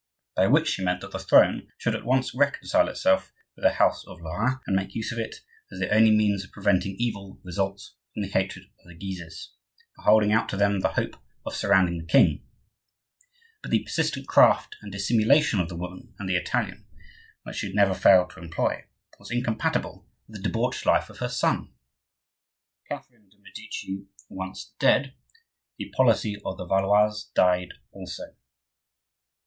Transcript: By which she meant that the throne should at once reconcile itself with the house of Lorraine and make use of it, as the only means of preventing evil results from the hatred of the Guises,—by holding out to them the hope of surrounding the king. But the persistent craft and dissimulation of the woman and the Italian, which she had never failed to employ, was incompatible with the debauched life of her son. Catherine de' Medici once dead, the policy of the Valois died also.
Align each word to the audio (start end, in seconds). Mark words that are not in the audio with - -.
By 0.35 0.47
which 0.47 0.67
she 0.67 0.83
meant 0.83 1.01
that 1.01 1.11
the 1.11 1.19
throne 1.19 1.67
should 1.77 1.93
at 1.93 2.03
once 2.05 2.33
reconcile 2.33 2.89
itself 2.89 3.31
with 3.55 3.61
the 3.61 3.73
house 3.73 4.03
of 4.07 4.19
Lorraine 4.19 4.57
and 4.65 4.75
make 4.75 4.95
use 4.95 5.11
of 5.11 5.19
it, 5.19 5.41
as 5.71 5.77
the 5.77 5.93
only 5.95 6.09
means 6.09 6.43
of 6.43 6.49
preventing 6.51 6.95
evil 6.97 7.39
results 7.43 7.93
from 8.11 8.23
the 8.23 8.29
hatred 8.29 8.65
of 8.79 8.87
the 8.87 8.95
Guises,—by 8.95 10.03
holding 10.03 10.31
out 10.33 10.49
to 10.49 10.57
them 10.57 10.79
the 10.79 10.93
hope 10.93 11.17
of 11.45 11.53
surrounding 11.55 11.99
the 11.99 12.07
king. 12.11 12.43
But 13.61 13.69
the 13.69 13.83
persistent 13.83 14.27
craft 14.27 14.75
and 14.81 14.91
dissimulation 14.91 15.59
of 15.59 15.69
the 15.69 15.75
woman 15.75 16.15
and 16.17 16.27
the 16.27 16.35
Italian, 16.35 16.87
which 17.43 17.57
she 17.57 17.67
had 17.67 17.75
never 17.75 17.93
failed 17.93 18.31
to 18.31 18.39
employ, 18.39 18.85
was 19.19 19.29
incompatible 19.29 20.07
with 20.27 20.37
the 20.37 20.41
debauched 20.49 20.83
life 20.87 21.11
of 21.11 21.19
her 21.19 21.29
son. 21.29 21.75
Catherine 22.89 23.29
de' 23.29 23.37
Medici 23.37 24.07
once 24.29 24.73
dead, 24.79 25.13
the 25.77 25.93
policy 25.95 26.37
of 26.43 26.57
the 26.57 26.65
Valois 26.65 27.13
died 27.35 27.75
also. 27.91 28.35